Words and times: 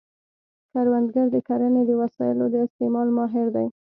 کروندګر 0.71 1.27
د 1.31 1.37
کرنې 1.47 1.83
د 1.87 1.91
وسایلو 2.01 2.45
د 2.53 2.55
استعمال 2.65 3.07
ماهر 3.17 3.47
دی 3.55 3.67